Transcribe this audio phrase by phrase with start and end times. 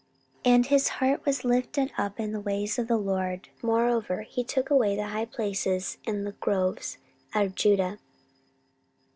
[0.45, 4.43] 14:017:006 And his heart was lifted up in the ways of the LORD: moreover he
[4.43, 6.97] took away the high places and groves
[7.35, 7.99] out of Judah.